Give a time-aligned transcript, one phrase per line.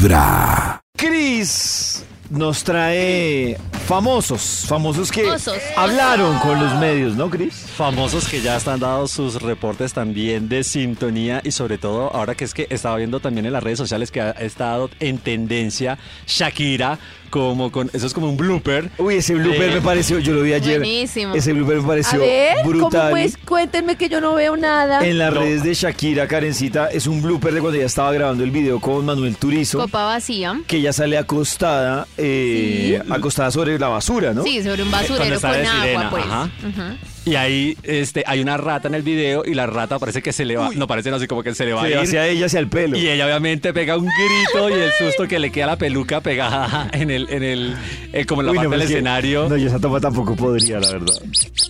[0.00, 0.80] Vibra.
[0.96, 3.58] Cris nos trae
[3.94, 5.56] famosos, famosos que Famosos.
[5.76, 7.66] hablaron con los medios, ¿no, Cris?
[7.76, 12.44] Famosos que ya están dados sus reportes también de sintonía y sobre todo ahora que
[12.44, 17.00] es que estaba viendo también en las redes sociales que ha estado en tendencia Shakira
[17.30, 18.90] como con eso es como un blooper.
[18.98, 20.80] Uy, ese blooper Eh, me pareció, yo lo vi ayer.
[20.80, 21.32] Buenísimo.
[21.32, 23.10] Ese blooper me A pareció ver, ¿cómo brutal.
[23.12, 23.36] pues?
[23.36, 25.06] Cuéntenme que yo no veo nada.
[25.06, 28.50] En las redes de Shakira, Karencita, es un blooper de cuando ella estaba grabando el
[28.50, 30.60] video con Manuel Turizo, Copa vacía.
[30.66, 34.44] que ella sale acostada, eh, acostada sobre la basura, ¿no?
[34.44, 36.24] Sí, sobre un Cuando basurero con de agua, sirena, pues.
[36.24, 36.50] ajá.
[36.68, 36.82] Ujú.
[37.26, 40.46] Y ahí este hay una rata en el video y la rata parece que se
[40.46, 41.96] le va, no parece no así como que se le va Sí, a ir.
[41.98, 42.96] hacia ella, hacia el pelo.
[42.96, 46.22] Y ella obviamente pega un grito y el susto que le queda a la peluca
[46.22, 47.76] pegada en el, en el,
[48.14, 49.48] eh, como en la Uy, parte no, del es que- escenario.
[49.50, 51.14] No, yo esa toma tampoco podría, la verdad.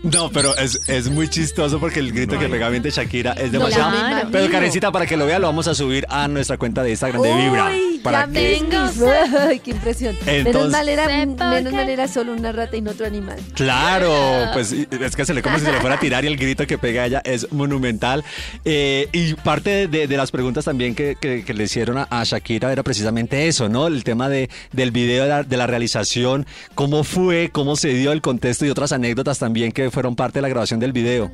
[0.02, 3.90] No, pero es, es muy chistoso porque el grito que pega obviamente Shakira es demasiado.
[3.90, 4.28] Claro.
[4.32, 7.20] pero Karencita, para que lo vea, lo vamos a subir a nuestra cuenta de Instagram
[7.22, 7.66] de Vibra.
[7.70, 10.16] Uy, Para ya que Tengo Ay, qué impresión.
[10.24, 13.38] menos Entonces- mal era, menos mal era solo una rata y no otro animal.
[13.54, 14.10] Claro,
[14.54, 16.36] pues y- es que se le como si se le fuera a tirar y el
[16.38, 18.24] grito que pega ella es monumental.
[18.64, 22.24] Eh, y parte de, de las preguntas también que, que- que le hicieron a, a
[22.24, 23.86] Shakira era precisamente eso, ¿no?
[23.86, 28.12] El tema de, del video, de la, de la realización, cómo fue, cómo se dio
[28.12, 31.30] el contexto y otras anécdotas también que fueron parte de la grabación del video.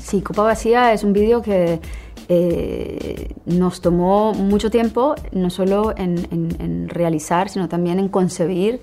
[0.00, 1.80] Sí, Copa Vacía es un vídeo que
[2.28, 8.80] eh, nos tomó mucho tiempo, no solo en, en- en realizar, sino también en concebir,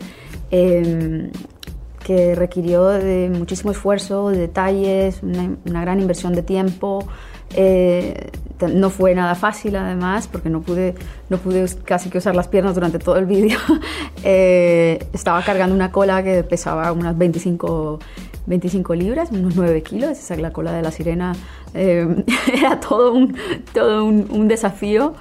[0.51, 1.31] eh,
[2.03, 7.05] que requirió de muchísimo esfuerzo, de detalles, una, una gran inversión de tiempo.
[7.55, 8.31] Eh,
[8.73, 10.93] no fue nada fácil además porque no pude,
[11.29, 13.57] no pude casi que usar las piernas durante todo el vídeo.
[14.23, 17.99] Eh, estaba cargando una cola que pesaba unas 25,
[18.45, 20.11] 25 libras, unos 9 kilos.
[20.11, 21.33] Esa es la cola de la sirena.
[21.73, 23.35] Eh, era todo un,
[23.73, 25.13] todo un desafío.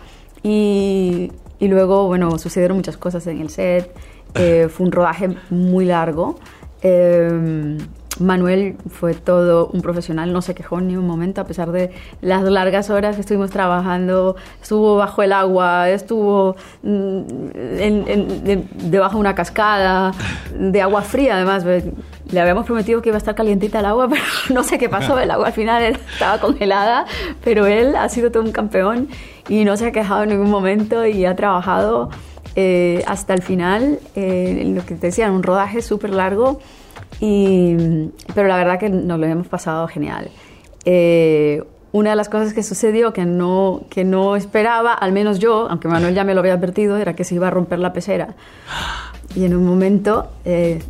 [0.42, 3.94] Y, y luego, bueno, sucedieron muchas cosas en el set.
[4.34, 6.38] Eh, fue un rodaje muy largo.
[6.82, 7.78] Eh,
[8.18, 11.90] Manuel fue todo un profesional, no se quejó ni un momento, a pesar de
[12.20, 14.36] las largas horas que estuvimos trabajando.
[14.60, 17.20] Estuvo bajo el agua, estuvo mm,
[18.90, 20.12] debajo de una cascada,
[20.58, 21.64] de agua fría además.
[21.64, 25.18] Le habíamos prometido que iba a estar calientita el agua, pero no sé qué pasó.
[25.18, 27.06] El agua al final estaba congelada,
[27.42, 29.08] pero él ha sido todo un campeón
[29.48, 32.10] y no se ha quejado en ningún momento y ha trabajado
[32.56, 33.98] eh, hasta el final.
[34.14, 36.60] eh, lo que te decía, un rodaje súper largo.
[37.20, 37.76] Y,
[38.34, 40.30] pero la verdad que nos lo hemos pasado genial.
[40.84, 41.62] Eh,
[41.92, 45.88] una de las cosas que sucedió que no, que no esperaba, al menos yo, aunque
[45.88, 48.36] Manuel ya me lo había advertido, era que se iba a romper la pecera.
[49.34, 50.80] Y en un momento, eh,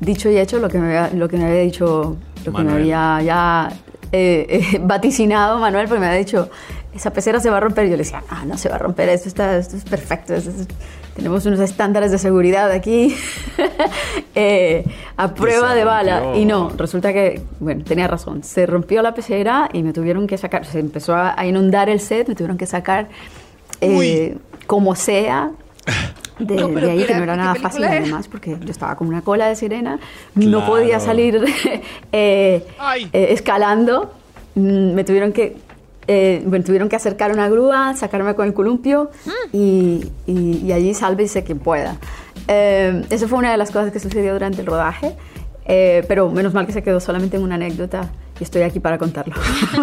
[0.00, 2.64] dicho y hecho, lo que me había, lo que me había dicho, lo que me
[2.64, 2.92] Manuel.
[2.92, 3.68] había ya
[4.12, 6.48] eh, eh, vaticinado Manuel, porque me había dicho,
[6.96, 7.86] esa pecera se va a romper.
[7.86, 10.34] Y yo le decía, ah, no se va a romper, esto, está, esto es perfecto,
[10.34, 10.66] esto es-
[11.14, 13.16] tenemos unos estándares de seguridad aquí
[14.34, 14.84] eh,
[15.16, 16.36] a prueba de bala.
[16.36, 20.36] Y no, resulta que, bueno, tenía razón, se rompió la pecera y me tuvieron que
[20.38, 23.08] sacar, se empezó a, inundar el set, me tuvieron que sacar
[23.80, 24.36] eh,
[24.66, 25.50] como sea.
[26.38, 27.96] De, No, de ahí ¿qué que no era nada fácil era?
[27.96, 29.98] además porque yo estaba como una cola de sirena
[30.34, 30.66] no Claro.
[30.66, 31.42] podía salir
[32.12, 32.62] eh,
[33.12, 34.12] eh, escalando
[34.58, 35.54] Mm, me tuvieron que
[36.08, 39.10] eh, me tuvieron que acercar una grúa sacarme con el columpio
[39.52, 41.96] y, y- y allí sálvese quien pueda.
[42.48, 45.16] Eh, eso fue una de las cosas que sucedió durante el rodaje
[45.68, 48.98] eh, pero menos mal que se quedó solamente en una anécdota y estoy aquí para
[48.98, 49.34] contarlo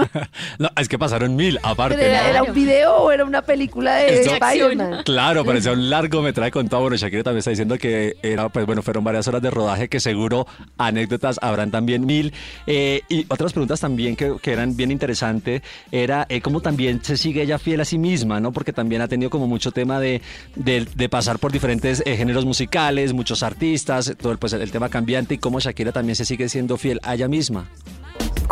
[0.59, 1.96] No, es que pasaron mil aparte.
[1.97, 2.30] ¿Pero era, ¿no?
[2.30, 5.03] era un video o era una película de Spider-Man?
[5.03, 6.84] Claro, parecía un largometraje contado.
[6.84, 10.00] Bueno, Shakira también está diciendo que era, pues bueno, fueron varias horas de rodaje que
[10.00, 10.47] seguro
[10.78, 12.34] anécdotas habrán también mil.
[12.68, 17.18] Eh, y otras preguntas también que, que eran bien interesantes era eh, cómo también se
[17.18, 18.52] sigue ella fiel a sí misma, ¿no?
[18.52, 20.22] Porque también ha tenido como mucho tema de,
[20.56, 24.90] de, de pasar por diferentes eh, géneros musicales, muchos artistas, todo el, pues, el tema
[24.90, 27.68] cambiante y cómo Shakira también se sigue siendo fiel a ella misma.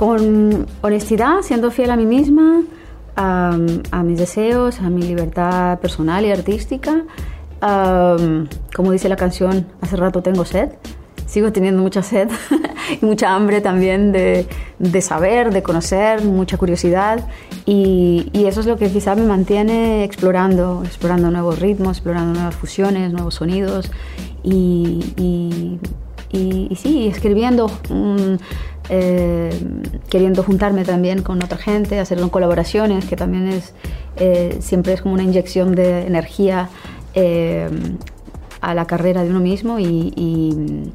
[0.01, 2.63] Con honestidad, siendo fiel a mí misma,
[3.15, 3.55] a,
[3.91, 7.03] a mis deseos, a mi libertad personal y artística.
[7.61, 10.69] Am, como dice la canción, hace rato tengo sed.
[11.27, 12.29] Sigo teniendo mucha sed
[13.01, 14.47] y mucha hambre también de,
[14.79, 17.27] de saber, de conocer, mucha curiosidad.
[17.67, 22.55] Y, y eso es lo que quizá me mantiene explorando, explorando nuevos ritmos, explorando nuevas
[22.55, 23.91] fusiones, nuevos sonidos.
[24.41, 25.79] Y, y-
[26.33, 28.35] y, sí, escribiendo, mm,
[28.93, 29.49] eh,
[30.09, 33.73] queriendo juntarme también con otra gente, hacer colaboraciones, que también es
[34.17, 36.69] eh, siempre es como una inyección de energía
[37.15, 37.69] eh,
[38.59, 40.91] a la carrera de uno mismo y, y-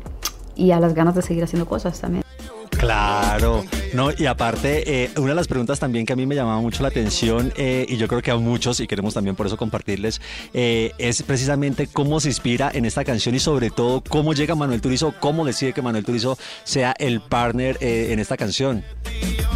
[0.54, 2.22] y a las ganas de seguir haciendo cosas también.
[2.70, 3.64] Claro,
[3.96, 6.82] No, y aparte, eh, una de las preguntas también que a mí me llamaba mucho
[6.82, 10.20] la atención, eh, y yo creo que a muchos, y queremos también por eso compartirles,
[10.52, 14.82] eh, es precisamente cómo se inspira en esta canción y sobre todo cómo llega Manuel
[14.82, 18.84] Turizo, cómo decide que Manuel Turizo sea el partner en esta canción.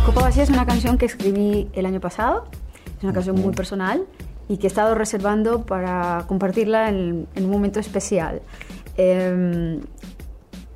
[0.07, 2.49] Copa Vacía es una canción que escribí el año pasado,
[2.97, 4.07] es una canción muy personal
[4.49, 8.41] y que he estado reservando para compartirla en, en un momento especial.
[8.97, 9.81] Eh,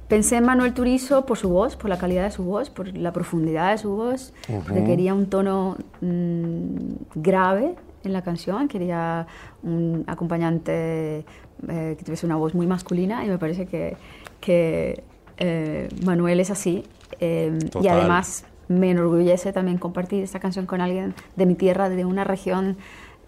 [0.08, 3.12] pensé en Manuel Turizo por su voz, por la calidad de su voz, por la
[3.12, 4.32] profundidad de su voz,
[4.66, 6.76] porque quería un tono mm,
[7.14, 7.74] grave
[8.04, 9.26] en la canción, quería
[9.62, 11.24] un acompañante
[11.68, 13.96] eh, que tuviese una voz muy masculina y me parece que,
[14.40, 15.02] que
[15.38, 16.84] eh, Manuel es así.
[17.20, 22.04] Eh, y además me enorgullece también compartir esta canción con alguien de mi tierra, de
[22.04, 22.76] una región,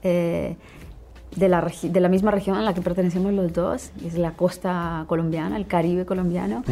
[0.03, 0.57] eh,
[1.37, 4.33] de, la regi- de la misma región a la que pertenecemos los dos, es la
[4.33, 6.65] costa colombiana, el Caribe colombiano.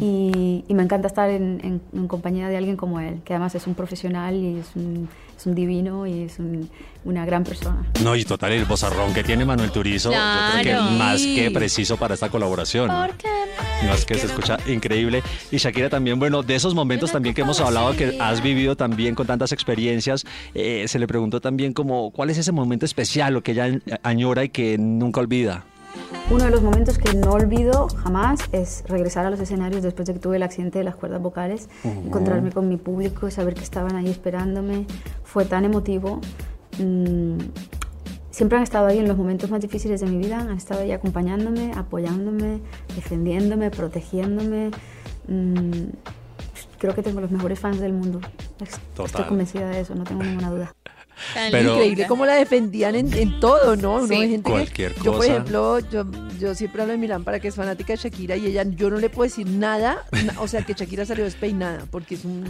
[0.00, 3.54] y, y me encanta estar en, en- en compañía de alguien como él, que además
[3.54, 6.68] es un profesional y es un, es un divino y es un-
[7.04, 7.84] una gran persona.
[8.02, 10.18] No, y total, el bozarrón que tiene Manuel Turizo, yo
[10.60, 12.88] creo que más que preciso para esta colaboración.
[12.88, 15.22] No es que se escucha increíble.
[15.52, 19.14] Y Shakira también, bueno, de esos momentos también que hemos hablado, que has vivido también
[19.14, 20.24] con tantas experiencias,
[20.54, 24.44] eh, se le preguntó también como, ¿cuál es ese momento especial o que ella añora
[24.44, 25.64] y que nunca olvida?
[26.30, 30.14] Uno de los momentos que no olvido jamás es regresar a los escenarios después de
[30.14, 33.96] que tuve el accidente de las cuerdas vocales, encontrarme con mi público, saber que estaban
[33.96, 34.86] ahí esperándome.
[35.24, 36.20] Fue tan emotivo.
[36.78, 37.38] Mm,
[38.30, 40.92] siempre han estado ahí en los momentos más difíciles de mi vida, han estado ahí
[40.92, 42.60] acompañándome, apoyándome,
[42.94, 44.70] defendiéndome, protegiéndome.
[45.28, 45.90] Mm,
[46.78, 48.20] creo que tengo los mejores fans del mundo.
[48.60, 49.26] Estoy Total.
[49.28, 50.74] convencida de eso, no tengo ninguna duda.
[51.34, 53.94] Tan Pero- Increíble cómo la defendían en, en todo, ¿no?
[53.96, 54.10] Uno Sí.
[54.10, 55.26] ve gente que- Cualquier Yo, por cosa.
[55.32, 56.04] ejemplo, yo,
[56.38, 58.98] yo siempre hablo de Milán para que es fanática de Shakira y ella, yo no
[58.98, 62.44] le puedo decir nada, na- o sea, que Shakira salió despeinada, porque es, un,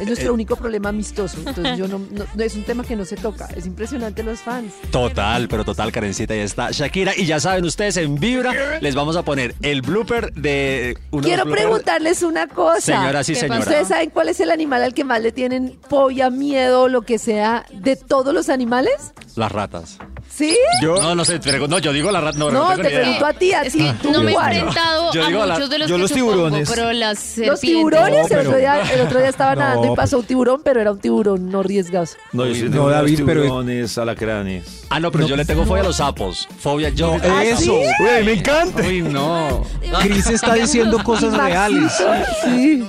[0.00, 0.32] es nuestro Eh.
[0.32, 1.38] único problema amistoso.
[1.46, 3.46] Entonces, yo no, no- no- es un tema que no se toca.
[3.56, 4.72] Es impresionante los fans.
[4.90, 7.12] Total, pero total, Karencita, ya está Shakira.
[7.16, 10.96] Y ya saben ustedes, en Vibra les vamos a poner el blooper de...
[11.10, 12.80] uno Quiero preguntarles una cosa.
[12.80, 13.60] Señora, sí, ¿Qué señora.
[13.60, 17.18] ¿Ustedes saben cuál es el animal al que más le tienen fobia, miedo, lo que
[17.18, 19.12] sea, de todos los animales?
[19.36, 19.98] Las ratas.
[20.40, 20.56] ¿Sí?
[20.82, 23.26] Yo, No, no sé, pero no, yo digo la rata, no, no, No, te pregunto
[23.26, 25.88] a ti, a ti, no me he enfrentado Yo a digo la- muchos de los
[25.88, 26.70] yo que los supongo, tiburones.
[26.70, 29.82] pero las Los tiburones, No, el, pero- otro día, el otro día estaba No, nadando
[29.82, 32.16] y pero- pasó un tiburón, pero era un tiburón no riesgoso.
[32.32, 34.64] no, yo sí no, David, pero- tiburones, alacranes.
[34.88, 36.48] Ah, no, pero yo le tengo fobia a los sapos.
[36.58, 37.16] Fobia, yo...
[37.18, 37.60] No, ¿Ah, eso.
[37.60, 37.70] sí?
[37.70, 38.82] Uy, me encanta.
[38.82, 39.62] Uy, no.
[40.02, 41.92] Cris está diciendo cosas reales.
[42.44, 42.82] Sí.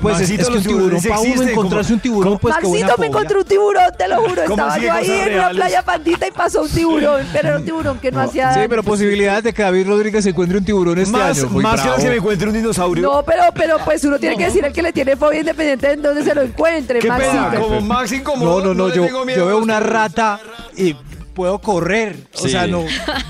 [0.00, 3.06] Pues es, que un los tiburón, para uno encontrarse un tiburón, pues Maxito me fobia.
[3.08, 4.42] encontró un tiburón, te lo juro.
[4.46, 7.64] ¿Cómo Estaba yo ahí en una playa pandita y pasó un tiburón, pero era un
[7.64, 10.98] tiburón que no, hacía Sí, pero posibilidades de que David Rodríguez se encuentre un tiburón
[10.98, 11.48] este más año.
[11.50, 12.02] Muy más que bravo.
[12.02, 13.02] que me encuentre un dinosaurio.
[13.02, 15.96] No, pero, pero pues uno tiene que decir el que le tiene fobia independiente de
[15.96, 17.62] dónde se lo encuentre, Qué pena, Maxito.
[17.62, 18.60] como Max incómodo.
[18.60, 20.40] No, no, no, yo, yo veo una rata
[20.76, 20.94] y
[21.34, 22.16] puedo correr.
[22.34, 22.82] O sea, no.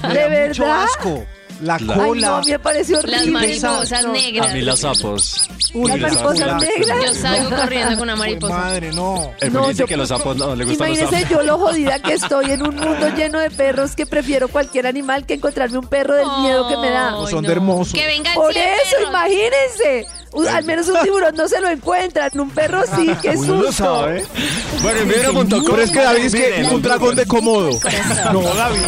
[0.02, 0.84] Me ¿De da mucho verdad?
[0.84, 1.24] asco.
[1.62, 2.28] La La- Ay, cola.
[2.28, 3.16] no, me pareció horrible.
[3.18, 4.12] Las mariposas No.
[4.12, 4.50] negras.
[4.50, 5.48] A mí los sapos.
[5.74, 6.58] Uy, Las la mariposas cola.
[6.58, 7.04] negras.
[7.04, 8.54] Yo salgo corriendo con una Uy, mariposa.
[8.56, 9.30] Madre, no.
[9.40, 11.36] El No, no, dice yo- que los sapos no le gustan los Imagínense sapos.
[11.38, 15.26] yo lo jodida que estoy en un mundo lleno de perros que prefiero cualquier animal
[15.26, 17.14] que encontrarme un perro del miedo que me da.
[17.20, 17.92] Ay, Son de hermosos.
[17.92, 18.60] Que vengan Por eso,
[18.96, 19.10] perros.
[19.10, 20.06] imagínense.
[20.32, 23.62] Un- al menos un tiburón no se lo encuentran, un perro sí, qué Uno lo
[23.68, 23.84] susto.
[23.84, 24.24] sabe.
[24.82, 25.64] Bueno, en Vibra.com.
[25.66, 27.70] Pero es que David es que Miren, un dragón de Komodo.
[28.32, 28.80] No, David.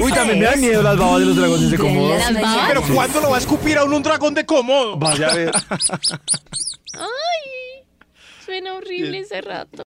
[0.00, 2.66] Uy, también me dan miedo las babas de los dragones de babas.
[2.68, 4.96] Pero ¿cuándo lo va a escupir a uno un dragón de Komodo?
[4.96, 5.52] Vaya a ver.
[6.94, 7.84] Ay,
[8.44, 9.84] suena horrible ese rato.